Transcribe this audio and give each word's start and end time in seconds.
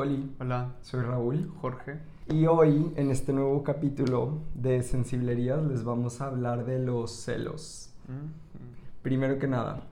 Oli, 0.00 0.32
Hola, 0.38 0.76
soy 0.82 1.00
Raúl 1.02 1.50
Jorge. 1.60 1.98
y 2.28 2.46
hoy 2.46 2.92
en 2.94 3.10
este 3.10 3.32
nuevo 3.32 3.64
capítulo 3.64 4.38
de 4.54 4.80
Sensiblerías 4.84 5.60
les 5.64 5.82
vamos 5.82 6.20
a 6.20 6.26
hablar 6.26 6.64
de 6.64 6.78
los 6.78 7.10
celos. 7.10 7.92
Primero 9.02 9.40
que 9.40 9.48
nada, 9.48 9.82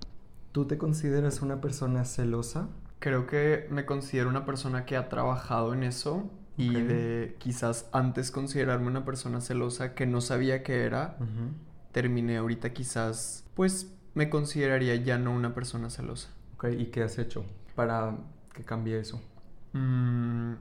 ¿tú 0.53 0.65
te 0.65 0.79
consideras 0.79 1.43
una 1.43 1.61
persona 1.61 2.05
celosa? 2.05 2.69
Creo 3.01 3.27
que 3.27 3.67
me 3.73 3.85
considero 3.85 4.29
una 4.29 4.45
persona 4.47 4.85
que 4.85 4.97
ha 4.97 5.09
trabajado 5.09 5.75
en 5.75 5.83
eso 5.83 6.31
y 6.57 6.73
de 6.73 7.35
quizás 7.41 7.89
antes 7.91 8.31
considerarme 8.31 8.87
una 8.87 9.05
persona 9.05 9.41
celosa 9.41 9.97
que 9.97 10.07
no 10.07 10.21
sabía 10.21 10.63
que 10.63 10.85
era, 10.85 11.17
terminé 11.91 12.37
ahorita 12.37 12.73
quizás, 12.73 13.43
pues 13.55 13.93
me 14.15 14.31
consideraría 14.31 14.95
ya 14.95 15.19
no 15.19 15.33
una 15.35 15.53
persona 15.53 15.91
celosa. 15.91 16.29
Ok, 16.55 16.67
¿y 16.79 16.87
qué 16.93 17.03
has 17.03 17.19
hecho 17.19 17.45
para 17.75 18.17
que 18.55 18.63
cambie 18.63 19.01
eso? 19.01 19.21
Mm, 19.77 20.55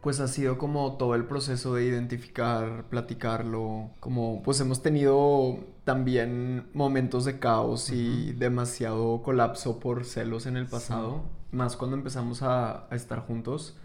pues 0.00 0.20
ha 0.20 0.28
sido 0.28 0.56
como 0.56 0.96
todo 0.96 1.14
el 1.16 1.24
proceso 1.24 1.74
de 1.74 1.84
identificar, 1.84 2.84
platicarlo, 2.90 3.90
como 3.98 4.40
pues 4.44 4.60
hemos 4.60 4.80
tenido 4.80 5.58
también 5.84 6.66
momentos 6.74 7.24
de 7.24 7.38
caos 7.40 7.90
y 7.90 8.32
demasiado 8.34 9.22
colapso 9.22 9.80
por 9.80 10.04
celos 10.04 10.46
en 10.46 10.56
el 10.56 10.66
pasado, 10.66 11.22
más 11.50 11.76
cuando 11.76 11.96
empezamos 11.96 12.42
a, 12.42 12.86
a 12.88 12.94
estar 12.94 13.20
juntos 13.20 13.76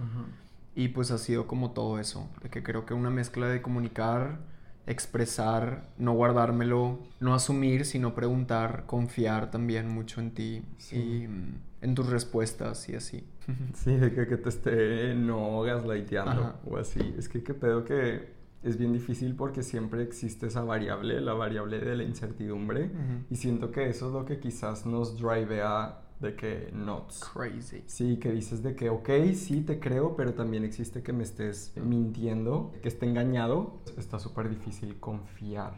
y 0.76 0.90
pues 0.90 1.10
ha 1.12 1.18
sido 1.18 1.48
como 1.48 1.72
todo 1.72 1.98
eso, 2.00 2.30
de 2.44 2.50
que 2.50 2.62
creo 2.62 2.86
que 2.86 2.94
una 2.94 3.10
mezcla 3.10 3.48
de 3.48 3.62
comunicar, 3.64 4.40
expresar, 4.86 5.90
no 5.98 6.14
guardármelo, 6.14 7.00
no 7.20 7.34
asumir, 7.34 7.86
sino 7.86 8.14
preguntar, 8.14 8.84
confiar 8.86 9.50
también 9.50 9.90
mucho 9.90 10.22
en 10.22 10.32
ti 10.32 10.64
Sí. 10.78 10.98
y 10.98 11.28
mm, 11.28 11.62
en 11.82 11.96
tus 11.96 12.10
respuestas 12.10 12.88
y 12.90 12.96
así. 12.96 13.26
Sí, 13.74 13.96
de 13.96 14.14
que, 14.14 14.28
que 14.28 14.38
te 14.38 14.50
esté 14.50 15.14
no 15.16 15.62
gaslighteando 15.62 16.42
Ajá. 16.42 16.56
o 16.66 16.78
así. 16.78 17.16
Es 17.18 17.30
que 17.30 17.44
qué 17.44 17.54
pedo 17.54 17.84
que 17.84 18.42
es 18.64 18.78
bien 18.78 18.94
difícil 18.94 19.36
porque 19.36 19.64
siempre 19.64 20.04
existe 20.04 20.48
esa 20.48 20.64
variable, 20.64 21.20
la 21.22 21.34
variable 21.34 21.80
de 21.80 21.96
la 21.96 22.04
incertidumbre. 22.04 22.92
Y 23.30 23.36
siento 23.36 23.72
que 23.72 23.90
eso 23.90 24.08
es 24.08 24.14
lo 24.14 24.26
que 24.26 24.40
quizás 24.40 24.86
nos 24.86 25.18
drivea 25.20 26.02
de 26.20 26.36
que 26.36 26.70
nuts. 26.72 27.24
Crazy. 27.34 27.84
Sí, 27.88 28.18
que 28.18 28.32
dices 28.32 28.62
de 28.62 28.76
que, 28.76 28.90
ok, 28.90 29.10
sí 29.34 29.62
te 29.62 29.80
creo, 29.80 30.16
pero 30.16 30.34
también 30.34 30.64
existe 30.64 31.02
que 31.02 31.14
me 31.14 31.24
estés 31.24 31.74
mintiendo, 31.76 32.72
que 32.82 32.90
esté 32.90 33.08
engañado. 33.08 33.82
Está 33.98 34.20
súper 34.20 34.50
difícil 34.50 35.00
confiar. 35.00 35.74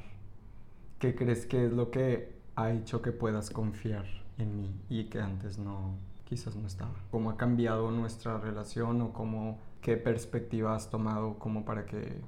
¿Qué 0.99 1.15
crees 1.15 1.45
que 1.45 1.65
es 1.65 1.71
lo 1.71 1.89
que 1.91 2.33
ha 2.55 2.71
hecho 2.71 3.01
que 3.01 3.11
puedas 3.11 3.49
confiar 3.49 4.05
en 4.37 4.57
mí 4.57 4.75
y 4.89 5.05
que 5.05 5.21
antes 5.21 5.57
no, 5.57 5.97
quizás 6.33 6.55
no 6.55 6.65
estaba? 6.67 6.95
¿Cómo 7.11 7.29
ha 7.29 7.37
cambiado 7.37 7.91
nuestra 7.91 8.37
relación 8.39 9.01
o 9.01 9.13
cómo, 9.13 9.59
qué 9.81 9.97
perspectiva 9.97 10.75
has 10.75 10.89
tomado 10.89 11.37
como 11.37 11.63
para 11.63 11.85
que 11.85 12.21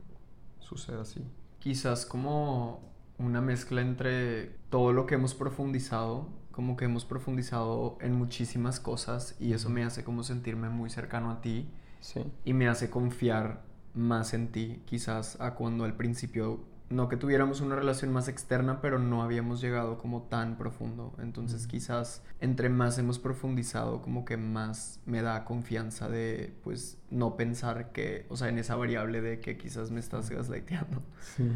suceda 0.59 1.01
así? 1.01 1.23
Quizás 1.59 2.05
como 2.05 2.81
una 3.17 3.41
mezcla 3.41 3.81
entre 3.81 4.57
todo 4.69 4.93
lo 4.93 5.05
que 5.07 5.15
hemos 5.15 5.33
profundizado, 5.33 6.27
como 6.51 6.77
que 6.77 6.85
hemos 6.85 7.03
profundizado 7.05 7.97
en 7.99 8.13
muchísimas 8.15 8.79
cosas 8.79 9.35
y 9.39 9.53
eso 9.53 9.69
me 9.69 9.83
hace 9.83 10.03
como 10.03 10.23
sentirme 10.23 10.69
muy 10.69 10.89
cercano 10.89 11.31
a 11.31 11.41
ti 11.41 11.67
Sí. 11.99 12.21
y 12.43 12.53
me 12.53 12.67
hace 12.67 12.91
confiar 12.91 13.63
más 13.95 14.33
en 14.35 14.51
ti, 14.51 14.83
quizás 14.85 15.41
a 15.41 15.55
cuando 15.55 15.85
al 15.85 15.95
principio 15.95 16.59
no 16.89 17.09
que 17.09 17.17
tuviéramos 17.17 17.61
una 17.61 17.75
relación 17.75 18.11
más 18.11 18.27
externa, 18.27 18.81
pero 18.81 18.99
no 18.99 19.23
habíamos 19.23 19.61
llegado 19.61 19.97
como 19.97 20.23
tan 20.23 20.57
profundo. 20.57 21.15
Entonces, 21.19 21.67
quizás 21.67 22.23
entre 22.39 22.69
más 22.69 22.97
hemos 22.97 23.19
profundizado, 23.19 24.01
como 24.01 24.25
que 24.25 24.37
más 24.37 24.99
me 25.05 25.21
da 25.21 25.45
confianza 25.45 26.09
de 26.09 26.53
pues 26.63 26.97
no 27.09 27.35
pensar 27.37 27.91
que, 27.91 28.25
o 28.29 28.37
sea, 28.37 28.49
en 28.49 28.59
esa 28.59 28.75
variable 28.75 29.21
de 29.21 29.39
que 29.39 29.57
quizás 29.57 29.91
me 29.91 29.99
estás 29.99 30.29
gaslighteando. 30.29 31.01
Sí. 31.35 31.49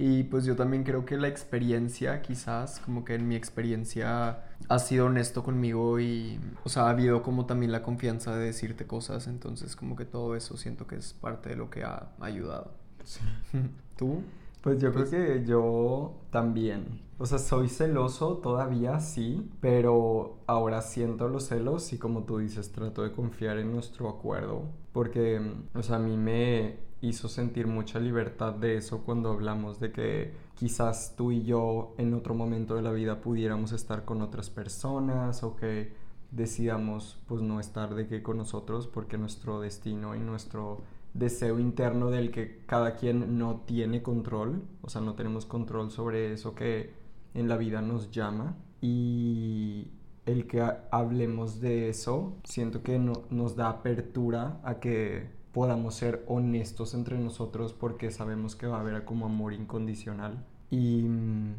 Y 0.00 0.22
pues 0.22 0.44
yo 0.44 0.54
también 0.54 0.84
creo 0.84 1.04
que 1.04 1.16
la 1.16 1.26
experiencia, 1.26 2.22
quizás, 2.22 2.78
como 2.78 3.04
que 3.04 3.16
en 3.16 3.26
mi 3.26 3.34
experiencia 3.34 4.44
ha 4.68 4.78
sido 4.78 5.06
honesto 5.06 5.42
conmigo 5.42 5.98
y, 5.98 6.38
o 6.62 6.68
sea, 6.68 6.84
ha 6.84 6.90
habido 6.90 7.24
como 7.24 7.46
también 7.46 7.72
la 7.72 7.82
confianza 7.82 8.36
de 8.36 8.44
decirte 8.44 8.86
cosas, 8.86 9.26
entonces 9.26 9.74
como 9.74 9.96
que 9.96 10.04
todo 10.04 10.36
eso 10.36 10.56
siento 10.56 10.86
que 10.86 10.94
es 10.94 11.14
parte 11.14 11.48
de 11.48 11.56
lo 11.56 11.68
que 11.68 11.82
ha 11.82 12.10
ayudado. 12.20 12.74
Sí. 13.02 13.20
¿Tú? 13.96 14.22
Pues 14.62 14.80
yo 14.80 14.92
Pues- 14.92 15.08
creo 15.10 15.40
que 15.40 15.44
yo 15.46 16.14
también. 16.30 17.06
O 17.20 17.26
sea, 17.26 17.38
soy 17.38 17.68
celoso 17.68 18.36
todavía, 18.38 19.00
sí, 19.00 19.50
pero 19.60 20.36
ahora 20.46 20.82
siento 20.82 21.28
los 21.28 21.44
celos 21.48 21.92
y 21.92 21.98
como 21.98 22.22
tú 22.24 22.38
dices, 22.38 22.70
trato 22.70 23.02
de 23.02 23.10
confiar 23.10 23.58
en 23.58 23.72
nuestro 23.72 24.08
acuerdo. 24.08 24.62
Porque, 24.92 25.40
o 25.74 25.82
sea, 25.82 25.96
a 25.96 25.98
mí 25.98 26.16
me 26.16 26.76
hizo 27.00 27.28
sentir 27.28 27.66
mucha 27.66 27.98
libertad 27.98 28.52
de 28.54 28.76
eso 28.76 29.02
cuando 29.04 29.30
hablamos 29.32 29.80
de 29.80 29.90
que 29.92 30.32
quizás 30.54 31.14
tú 31.16 31.30
y 31.32 31.42
yo 31.44 31.94
en 31.98 32.14
otro 32.14 32.34
momento 32.34 32.74
de 32.76 32.82
la 32.82 32.90
vida 32.92 33.20
pudiéramos 33.20 33.72
estar 33.72 34.04
con 34.04 34.22
otras 34.22 34.50
personas 34.50 35.42
o 35.44 35.54
que 35.56 35.92
decidamos 36.32 37.20
pues 37.26 37.40
no 37.40 37.58
estar 37.60 37.94
de 37.94 38.06
que 38.06 38.22
con 38.22 38.36
nosotros 38.36 38.86
porque 38.86 39.16
nuestro 39.16 39.60
destino 39.60 40.14
y 40.14 40.18
nuestro 40.18 40.82
deseo 41.18 41.58
interno 41.58 42.10
del 42.10 42.30
que 42.30 42.62
cada 42.66 42.94
quien 42.96 43.38
no 43.38 43.62
tiene 43.66 44.02
control, 44.02 44.62
o 44.82 44.88
sea, 44.88 45.00
no 45.00 45.14
tenemos 45.14 45.46
control 45.46 45.90
sobre 45.90 46.32
eso 46.32 46.54
que 46.54 46.90
en 47.34 47.48
la 47.48 47.56
vida 47.56 47.80
nos 47.82 48.10
llama. 48.10 48.56
Y 48.80 49.88
el 50.26 50.46
que 50.46 50.60
ha- 50.60 50.88
hablemos 50.90 51.60
de 51.60 51.88
eso, 51.88 52.36
siento 52.44 52.82
que 52.82 52.98
no- 52.98 53.22
nos 53.30 53.56
da 53.56 53.68
apertura 53.70 54.60
a 54.64 54.78
que 54.80 55.30
podamos 55.52 55.94
ser 55.96 56.24
honestos 56.28 56.94
entre 56.94 57.18
nosotros 57.18 57.72
porque 57.72 58.10
sabemos 58.10 58.54
que 58.54 58.66
va 58.66 58.78
a 58.78 58.80
haber 58.80 59.04
como 59.04 59.26
amor 59.26 59.52
incondicional. 59.52 60.44
Y 60.70 61.02
mm, 61.02 61.54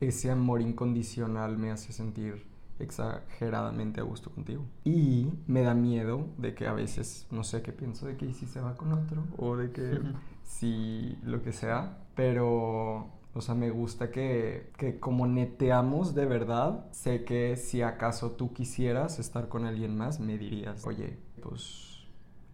ese 0.00 0.30
amor 0.30 0.60
incondicional 0.62 1.58
me 1.58 1.70
hace 1.70 1.92
sentir 1.92 2.44
exageradamente 2.82 4.00
a 4.00 4.04
gusto 4.04 4.30
contigo. 4.30 4.64
Y 4.84 5.32
me 5.46 5.62
da 5.62 5.74
miedo 5.74 6.26
de 6.38 6.54
que 6.54 6.66
a 6.66 6.72
veces, 6.72 7.26
no 7.30 7.44
sé 7.44 7.62
qué 7.62 7.72
pienso 7.72 8.06
de 8.06 8.16
que 8.16 8.26
¿y 8.26 8.32
si 8.32 8.46
se 8.46 8.60
va 8.60 8.74
con 8.74 8.92
otro 8.92 9.24
o 9.36 9.56
de 9.56 9.70
que 9.72 10.00
si 10.44 11.18
lo 11.22 11.42
que 11.42 11.52
sea, 11.52 11.98
pero, 12.14 13.08
o 13.34 13.40
sea, 13.40 13.54
me 13.54 13.70
gusta 13.70 14.10
que, 14.10 14.70
que 14.76 15.00
como 15.00 15.26
neteamos 15.26 16.14
de 16.14 16.26
verdad, 16.26 16.86
sé 16.92 17.24
que 17.24 17.56
si 17.56 17.82
acaso 17.82 18.32
tú 18.32 18.52
quisieras 18.52 19.18
estar 19.18 19.48
con 19.48 19.64
alguien 19.64 19.96
más, 19.96 20.20
me 20.20 20.36
dirías, 20.38 20.86
oye, 20.86 21.18
pues 21.42 22.06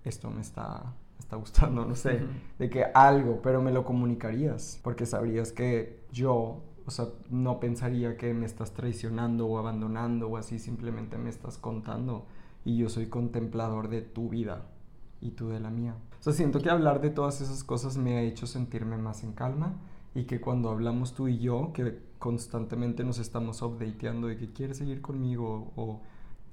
esto 0.05 0.31
me 0.31 0.41
está, 0.41 0.95
está 1.19 1.37
gustando, 1.37 1.85
no 1.85 1.95
sé, 1.95 2.21
de 2.59 2.71
que 2.71 2.85
algo, 2.95 3.41
pero 3.43 3.61
me 3.61 3.73
lo 3.73 3.85
comunicarías, 3.85 4.81
porque 4.83 5.07
sabrías 5.07 5.53
que 5.53 6.01
yo, 6.13 6.63
o 6.89 6.91
sea, 6.91 7.09
no 7.29 7.61
pensaría 7.61 8.17
que 8.17 8.33
me 8.33 8.47
estás 8.47 8.73
traicionando 8.73 9.47
o 9.47 9.59
abandonando 9.59 10.29
o 10.29 10.39
así, 10.39 10.59
simplemente 10.59 11.19
me 11.19 11.29
estás 11.29 11.59
contando 11.59 12.25
y 12.65 12.79
yo 12.79 12.89
soy 12.89 13.09
contemplador 13.09 13.89
de 13.89 14.01
tu 14.01 14.31
vida 14.31 14.65
y 15.21 15.33
tú 15.33 15.51
de 15.51 15.61
la 15.61 15.69
mía. 15.69 15.95
O 16.19 16.23
sea, 16.23 16.33
siento 16.33 16.63
que 16.63 16.71
hablar 16.71 17.03
de 17.03 17.11
todas 17.11 17.43
esas 17.43 17.63
cosas 17.63 17.99
me 17.99 18.17
ha 18.17 18.23
hecho 18.23 18.47
sentirme 18.47 18.97
más 18.97 19.23
en 19.23 19.35
calma 19.35 19.75
y 20.15 20.25
que 20.25 20.41
cuando 20.41 20.71
hablamos 20.71 21.13
tú 21.13 21.29
y 21.29 21.39
yo, 21.39 21.75
que 21.75 21.99
constantemente 22.19 23.05
nos 23.05 23.19
estamos 23.19 23.61
updateando 23.61 24.29
de 24.29 24.39
que 24.39 24.55
quieres 24.55 24.79
seguir 24.79 25.03
conmigo 25.03 25.71
o 25.77 26.01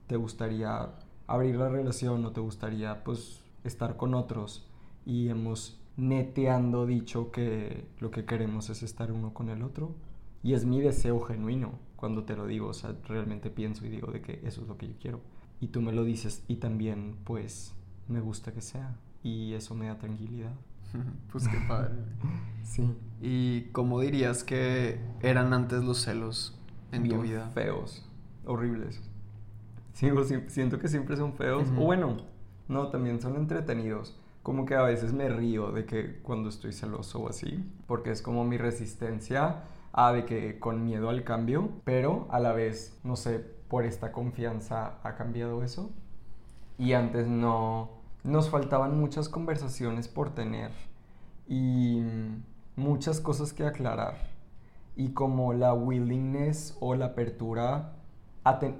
te 0.08 0.18
gustaría 0.18 0.90
abrir 1.28 1.56
la 1.56 1.70
relación 1.70 2.26
o 2.26 2.34
te 2.34 2.42
gustaría 2.42 3.06
pues 3.06 3.42
estar 3.64 3.96
con 3.96 4.16
otros 4.16 4.68
y 5.06 5.30
hemos 5.30 5.80
neteando 5.96 6.86
dicho 6.86 7.32
que 7.32 7.88
lo 8.02 8.12
que 8.12 8.26
queremos 8.26 8.70
es 8.70 8.84
estar 8.84 9.14
uno 9.14 9.34
con 9.34 9.48
el 9.48 9.64
otro 9.64 9.96
y 10.46 10.54
es 10.54 10.64
mi 10.64 10.80
deseo 10.80 11.20
genuino 11.22 11.72
cuando 11.96 12.24
te 12.24 12.36
lo 12.36 12.46
digo, 12.46 12.68
o 12.68 12.74
sea, 12.74 12.96
realmente 13.08 13.50
pienso 13.50 13.84
y 13.86 13.90
digo 13.90 14.12
de 14.12 14.22
que 14.22 14.42
eso 14.46 14.62
es 14.62 14.68
lo 14.68 14.78
que 14.78 14.88
yo 14.88 14.94
quiero 15.02 15.20
y 15.60 15.68
tú 15.70 15.82
me 15.82 15.92
lo 15.92 16.04
dices 16.04 16.44
y 16.48 16.58
también 16.58 17.16
pues 17.24 17.74
me 18.08 18.22
gusta 18.22 18.54
que 18.54 18.62
sea 18.62 18.96
y 19.24 19.54
eso 19.54 19.74
me 19.74 19.88
da 19.88 19.98
tranquilidad. 19.98 20.54
pues 21.32 21.48
qué 21.48 21.58
padre. 21.68 21.96
Sí. 22.64 22.92
¿Y 23.22 23.66
cómo 23.72 24.00
dirías 24.00 24.44
que 24.44 25.00
eran 25.22 25.54
antes 25.54 25.84
los 25.84 26.02
celos 26.04 26.60
en 26.92 27.04
tu 27.04 27.10
Bien 27.10 27.22
vida? 27.22 27.50
Feos, 27.54 28.04
horribles. 28.46 29.02
Sigo, 29.94 30.24
si- 30.24 30.42
siento 30.50 30.80
que 30.80 30.88
siempre 30.88 31.16
son 31.16 31.34
feos. 31.34 31.70
O 31.78 31.84
bueno, 31.86 32.18
no, 32.68 32.88
también 32.90 33.22
son 33.22 33.36
entretenidos. 33.36 34.16
Como 34.42 34.66
que 34.66 34.74
a 34.76 34.82
veces 34.82 35.14
me 35.14 35.30
río 35.30 35.72
de 35.72 35.86
que 35.86 36.20
cuando 36.24 36.50
estoy 36.50 36.74
celoso 36.74 37.20
o 37.20 37.30
así, 37.30 37.64
porque 37.88 38.10
es 38.12 38.22
como 38.24 38.44
mi 38.46 38.58
resistencia 38.58 39.64
a 39.98 40.12
de 40.12 40.26
que 40.26 40.60
con 40.60 40.84
miedo 40.84 41.10
al 41.10 41.24
cambio, 41.24 41.70
pero 41.86 42.28
a 42.30 42.40
la 42.40 42.52
vez, 42.52 43.00
no 43.04 43.16
sé, 43.16 43.40
por 43.40 43.86
esta 43.86 44.12
confianza 44.12 44.98
ha 45.04 45.16
cambiado 45.16 45.64
eso. 45.64 45.90
Y 46.78 46.92
antes 46.92 47.28
no, 47.28 47.92
nos 48.26 48.50
faltaban 48.50 49.00
muchas 49.00 49.30
conversaciones 49.30 50.10
por 50.10 50.36
tener 50.36 50.72
y 51.48 52.02
muchas 52.76 53.22
cosas 53.22 53.54
que 53.54 53.66
aclarar. 53.66 54.18
Y 54.98 55.12
como 55.12 55.54
la 55.54 55.74
willingness 55.74 56.76
o 56.82 56.96
la 56.96 57.06
apertura, 57.08 57.94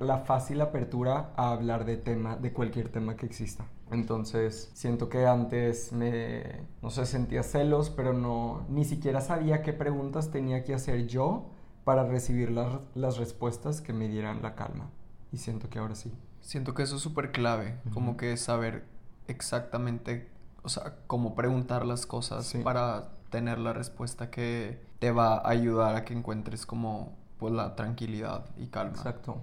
la 0.02 0.18
fácil 0.20 0.60
apertura 0.60 1.32
a 1.38 1.52
hablar 1.52 1.86
de 1.86 1.96
tema, 1.96 2.36
de 2.36 2.52
cualquier 2.52 2.90
tema 2.90 3.16
que 3.16 3.26
exista. 3.26 3.66
Entonces, 3.92 4.72
siento 4.74 5.10
que 5.10 5.28
antes 5.28 5.92
me, 5.92 6.62
no 6.82 6.90
sé, 6.90 7.06
sentía 7.06 7.44
celos, 7.44 7.90
pero 7.90 8.14
no, 8.14 8.66
ni 8.70 8.84
siquiera 8.84 9.22
sabía 9.22 9.62
qué 9.62 9.74
preguntas 9.74 10.32
tenía 10.32 10.64
que 10.64 10.74
hacer 10.74 11.08
yo 11.08 11.46
para 11.84 12.04
recibir 12.04 12.50
las, 12.50 12.80
las 12.96 13.18
respuestas 13.18 13.82
que 13.82 13.94
me 13.94 14.08
dieran 14.08 14.42
la 14.42 14.56
calma. 14.56 14.90
Y 15.32 15.38
siento 15.38 15.70
que 15.70 15.80
ahora 15.80 15.96
sí. 15.96 16.12
Siento 16.42 16.74
que 16.74 16.84
eso 16.84 16.96
es 16.96 17.02
súper 17.02 17.32
clave, 17.32 17.80
como 17.94 18.18
que 18.18 18.38
saber 18.38 18.86
exactamente, 19.28 20.30
o 20.64 20.70
sea, 20.70 20.96
cómo 21.08 21.36
preguntar 21.36 21.86
las 21.86 22.06
cosas 22.06 22.56
para 22.64 23.10
tener 23.30 23.58
la 23.58 23.74
respuesta 23.74 24.30
que 24.30 24.80
te 25.00 25.12
va 25.12 25.38
a 25.38 25.50
ayudar 25.50 25.96
a 25.96 26.06
que 26.06 26.14
encuentres 26.14 26.66
como 26.66 27.14
pues 27.38 27.54
la 27.54 27.76
tranquilidad 27.76 28.46
y 28.58 28.68
calma. 28.68 28.94
Exacto. 28.94 29.42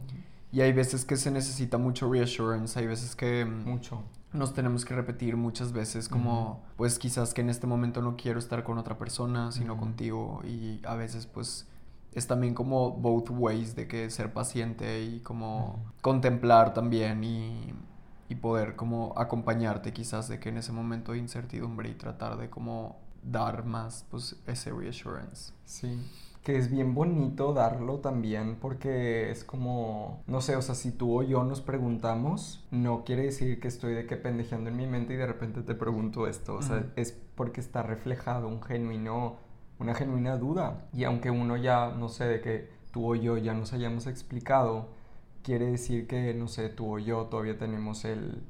Y 0.52 0.60
hay 0.60 0.72
veces 0.72 1.04
que 1.04 1.16
se 1.16 1.30
necesita 1.30 1.78
mucho 1.78 2.10
reassurance, 2.10 2.78
hay 2.78 2.86
veces 2.86 3.16
que... 3.16 3.44
Mm, 3.44 3.64
mucho. 3.64 4.02
Nos 4.32 4.54
tenemos 4.54 4.84
que 4.84 4.94
repetir 4.94 5.36
muchas 5.36 5.72
veces 5.72 6.08
como, 6.08 6.62
pues 6.76 6.98
quizás 6.98 7.34
que 7.34 7.42
en 7.42 7.50
este 7.50 7.66
momento 7.66 8.00
no 8.00 8.16
quiero 8.16 8.38
estar 8.38 8.64
con 8.64 8.78
otra 8.78 8.96
persona, 8.98 9.52
sino 9.52 9.76
contigo. 9.76 10.40
Y 10.44 10.80
a 10.84 10.94
veces 10.94 11.26
pues 11.26 11.68
es 12.12 12.26
también 12.26 12.54
como 12.54 12.92
both 12.92 13.30
ways 13.30 13.76
de 13.76 13.86
que 13.86 14.08
ser 14.10 14.32
paciente 14.32 15.02
y 15.02 15.20
como 15.20 15.84
contemplar 16.00 16.72
también 16.74 17.24
y, 17.24 17.74
y, 18.28 18.34
poder 18.34 18.76
como 18.76 19.14
acompañarte 19.16 19.92
quizás 19.92 20.28
de 20.28 20.38
que 20.38 20.48
en 20.50 20.58
ese 20.58 20.72
momento 20.72 21.12
de 21.12 21.18
incertidumbre 21.18 21.88
y 21.90 21.94
tratar 21.94 22.36
de 22.36 22.50
como 22.50 22.98
dar 23.22 23.64
más 23.64 24.06
pues 24.10 24.36
ese 24.46 24.72
reassurance. 24.72 25.52
Sí 25.64 25.98
que 26.42 26.56
es 26.56 26.70
bien 26.70 26.94
bonito 26.94 27.52
darlo 27.54 28.00
también 28.00 28.56
porque 28.60 29.30
es 29.30 29.44
como, 29.44 30.22
no 30.26 30.40
sé, 30.40 30.56
o 30.56 30.62
sea, 30.62 30.74
si 30.74 30.90
tú 30.90 31.20
o 31.20 31.22
yo 31.22 31.44
nos 31.44 31.60
preguntamos, 31.60 32.66
no 32.72 33.04
quiere 33.04 33.24
decir 33.24 33.60
que 33.60 33.68
estoy 33.68 33.94
de 33.94 34.06
que 34.06 34.16
pendejeando 34.16 34.68
en 34.70 34.76
mi 34.76 34.86
mente 34.86 35.14
y 35.14 35.16
de 35.16 35.26
repente 35.26 35.62
te 35.62 35.74
pregunto 35.74 36.26
esto, 36.26 36.54
o 36.54 36.62
sea, 36.62 36.84
es 36.96 37.12
porque 37.36 37.60
está 37.60 37.82
reflejado 37.82 38.48
un 38.48 38.60
genuino, 38.60 39.36
una 39.78 39.94
genuina 39.94 40.36
duda. 40.36 40.88
Y 40.92 41.04
aunque 41.04 41.30
uno 41.30 41.56
ya, 41.56 41.90
no 41.90 42.08
sé, 42.08 42.24
de 42.24 42.40
que 42.40 42.68
tú 42.90 43.12
o 43.12 43.14
yo 43.14 43.36
ya 43.38 43.54
nos 43.54 43.72
hayamos 43.72 44.08
explicado, 44.08 44.88
quiere 45.44 45.66
decir 45.66 46.08
que, 46.08 46.34
no 46.34 46.48
sé, 46.48 46.68
tú 46.70 46.96
o 46.96 46.98
yo 46.98 47.26
todavía 47.26 47.56
tenemos 47.56 48.04
el, 48.04 48.42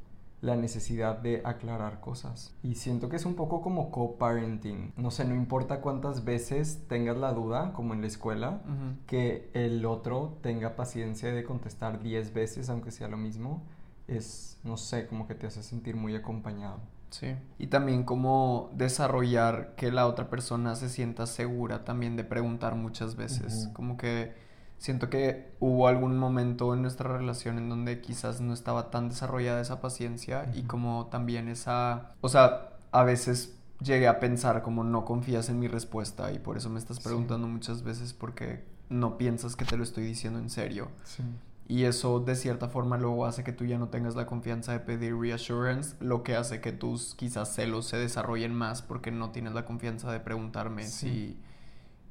la 0.43 0.57
necesidad 0.57 1.19
de 1.19 1.41
aclarar 1.45 2.01
cosas. 2.01 2.53
Y 2.65 2.75
siento 2.75 3.09
que 3.09 3.15
es 3.15 3.25
un 3.25 3.37
poco 3.37 3.63
como 3.63 3.93
co-parenting. 3.93 4.93
No 4.97 5.13
sé, 5.13 5.25
no 5.25 5.37
importa 5.37 5.81
cuántas 5.81 6.25
veces 6.25 6.83
tengas 6.89 7.17
la 7.17 7.33
duda, 7.33 7.73
como 7.73 7.95
en 7.95 8.01
la 8.01 8.09
escuela, 8.09 8.61
que 9.07 9.51
el 9.55 9.87
otro 9.87 10.39
tenga 10.43 10.75
paciencia 10.75 11.33
de 11.33 11.45
contestar 11.45 12.03
10 12.03 12.35
veces, 12.35 12.69
aunque 12.69 12.91
sea 12.91 13.07
lo 13.07 13.17
mismo, 13.17 13.63
es, 14.09 14.59
no 14.65 14.77
sé, 14.77 15.07
como 15.07 15.29
que 15.29 15.37
te 15.37 15.47
hace 15.47 15.63
sentir 15.63 15.95
muy 15.95 16.17
acompañado. 16.17 16.81
Sí. 17.11 17.37
Y 17.59 17.69
también 17.69 18.03
como 18.03 18.71
desarrollar 18.75 19.77
que 19.77 19.93
la 19.93 20.09
otra 20.09 20.29
persona 20.29 20.75
se 20.75 20.89
sienta 20.89 21.27
segura 21.27 21.85
también 21.85 22.17
de 22.17 22.25
preguntar 22.25 22.75
muchas 22.75 23.15
veces. 23.15 23.71
Como 23.75 23.97
que 23.97 24.35
Siento 24.83 25.09
que 25.11 25.55
hubo 25.61 25.87
algún 25.87 26.19
momento 26.19 26.75
en 26.75 26.83
nuestra 26.83 27.17
relación 27.17 27.57
en 27.57 27.69
donde 27.69 28.01
quizás 28.01 28.41
no 28.41 28.53
estaba 28.53 28.91
tan 28.91 29.09
desarrollada 29.09 29.61
esa 29.61 29.81
paciencia 29.81 30.51
y 30.55 30.65
como 30.65 31.07
también 31.07 31.47
esa, 31.47 32.17
o 32.21 32.29
sea, 32.29 32.71
a 32.91 33.05
veces 33.05 33.55
llegué 33.81 34.09
a 34.09 34.19
pensar 34.19 34.61
como 34.63 34.83
no 34.83 35.05
confías 35.05 35.49
en 35.51 35.61
mi 35.61 35.69
respuesta 35.69 36.33
y 36.33 36.41
por 36.41 36.57
eso 36.57 36.69
me 36.69 36.81
estás 36.81 36.99
preguntando 36.99 37.47
muchas 37.47 37.85
veces 37.85 38.13
porque 38.13 38.65
no 38.89 39.19
piensas 39.19 39.55
que 39.55 39.65
te 39.65 39.77
lo 39.77 39.85
estoy 39.85 40.03
diciendo 40.03 40.41
en 40.41 40.51
serio. 40.51 40.89
Sí. 41.05 41.23
Y 41.69 41.85
eso 41.85 42.19
de 42.19 42.35
cierta 42.35 42.67
forma 42.69 42.99
luego 42.99 43.25
hace 43.25 43.45
que 43.45 43.53
tú 43.53 43.65
ya 43.65 43.79
no 43.79 43.87
tengas 43.87 44.17
la 44.17 44.27
confianza 44.27 44.73
de 44.73 44.81
pedir 44.81 45.17
reassurance, 45.17 45.95
lo 46.01 46.25
que 46.25 46.35
hace 46.35 46.61
que 46.61 46.73
tus 46.73 47.15
quizás 47.15 47.55
celos 47.55 47.87
se 47.87 47.99
desarrollen 47.99 48.53
más 48.53 48.83
porque 48.83 49.13
no 49.13 49.31
tienes 49.31 49.53
la 49.53 49.65
confianza 49.65 50.11
de 50.11 50.19
preguntarme 50.19 50.89
si 50.89 51.39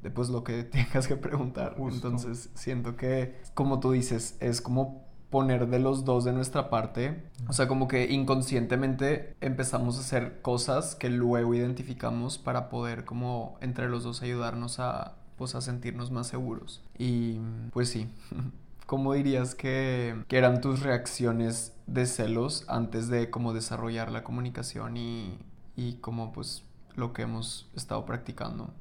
después 0.01 0.29
lo 0.29 0.43
que 0.43 0.63
tengas 0.63 1.07
que 1.07 1.15
preguntar. 1.15 1.75
Entonces 1.77 2.49
siento 2.53 2.95
que, 2.95 3.41
como 3.53 3.79
tú 3.79 3.91
dices, 3.91 4.37
es 4.39 4.61
como 4.61 5.05
poner 5.29 5.67
de 5.69 5.79
los 5.79 6.03
dos 6.05 6.25
de 6.25 6.33
nuestra 6.33 6.69
parte. 6.69 7.23
O 7.47 7.53
sea, 7.53 7.67
como 7.67 7.87
que 7.87 8.11
inconscientemente 8.11 9.35
empezamos 9.41 9.97
a 9.97 10.01
hacer 10.01 10.41
cosas 10.41 10.93
que 10.93 11.09
luego 11.09 11.55
identificamos 11.55 12.37
para 12.37 12.69
poder 12.69 13.05
como 13.05 13.57
entre 13.61 13.89
los 13.89 14.03
dos 14.03 14.21
ayudarnos 14.21 14.79
a 14.79 15.15
pues 15.37 15.55
a 15.55 15.61
sentirnos 15.61 16.11
más 16.11 16.27
seguros. 16.27 16.83
Y 16.99 17.39
pues 17.71 17.89
sí. 17.89 18.07
¿Cómo 18.85 19.13
dirías 19.13 19.55
que, 19.55 20.21
que 20.27 20.37
eran 20.37 20.59
tus 20.59 20.81
reacciones 20.81 21.73
de 21.87 22.05
celos 22.05 22.65
antes 22.67 23.07
de 23.07 23.29
como 23.29 23.53
desarrollar 23.53 24.11
la 24.11 24.23
comunicación 24.23 24.97
y, 24.97 25.39
y 25.77 25.93
como 25.95 26.33
pues 26.33 26.63
lo 26.95 27.13
que 27.13 27.21
hemos 27.21 27.69
estado 27.73 28.05
practicando? 28.05 28.73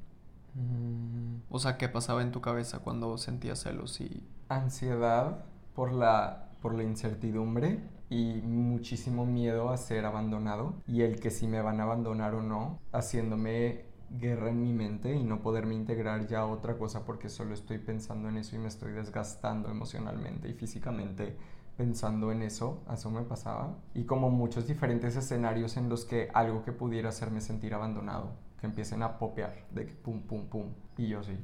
Mm. 0.54 1.42
O 1.48 1.58
sea, 1.58 1.76
¿qué 1.76 1.88
pasaba 1.88 2.22
en 2.22 2.32
tu 2.32 2.40
cabeza 2.40 2.80
cuando 2.80 3.16
sentías 3.18 3.60
celos 3.60 4.00
y... 4.00 4.26
Ansiedad 4.48 5.44
por 5.74 5.92
la, 5.92 6.50
por 6.60 6.74
la 6.74 6.82
incertidumbre 6.82 7.80
y 8.08 8.42
muchísimo 8.42 9.24
miedo 9.24 9.70
a 9.70 9.76
ser 9.76 10.04
abandonado 10.04 10.74
y 10.86 11.02
el 11.02 11.20
que 11.20 11.30
si 11.30 11.46
me 11.46 11.62
van 11.62 11.80
a 11.80 11.84
abandonar 11.84 12.34
o 12.34 12.42
no, 12.42 12.80
haciéndome 12.92 13.84
guerra 14.10 14.50
en 14.50 14.60
mi 14.62 14.72
mente 14.72 15.14
y 15.14 15.22
no 15.22 15.40
poderme 15.40 15.74
integrar 15.74 16.26
ya 16.26 16.40
a 16.40 16.46
otra 16.46 16.76
cosa 16.76 17.04
porque 17.04 17.28
solo 17.28 17.54
estoy 17.54 17.78
pensando 17.78 18.28
en 18.28 18.38
eso 18.38 18.56
y 18.56 18.58
me 18.58 18.66
estoy 18.66 18.92
desgastando 18.92 19.70
emocionalmente 19.70 20.48
y 20.48 20.54
físicamente 20.54 21.36
pensando 21.76 22.32
en 22.32 22.42
eso, 22.42 22.82
eso 22.92 23.10
me 23.10 23.22
pasaba 23.22 23.76
y 23.94 24.04
como 24.04 24.28
muchos 24.28 24.66
diferentes 24.66 25.14
escenarios 25.14 25.76
en 25.76 25.88
los 25.88 26.04
que 26.04 26.28
algo 26.34 26.62
que 26.64 26.72
pudiera 26.72 27.10
hacerme 27.10 27.40
sentir 27.40 27.72
abandonado 27.72 28.32
que 28.60 28.66
empiecen 28.66 29.02
a 29.02 29.18
popear, 29.18 29.54
de 29.70 29.86
que 29.86 29.94
pum, 29.94 30.20
pum, 30.20 30.46
pum. 30.46 30.66
Y 30.96 31.08
yo 31.08 31.22
sí. 31.22 31.36